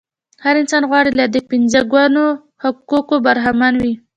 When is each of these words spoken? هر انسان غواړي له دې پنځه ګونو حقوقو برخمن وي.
هر 0.43 0.55
انسان 0.61 0.83
غواړي 0.89 1.11
له 1.19 1.25
دې 1.33 1.41
پنځه 1.51 1.79
ګونو 1.91 2.23
حقوقو 2.63 3.15
برخمن 3.25 3.73
وي. 3.83 3.93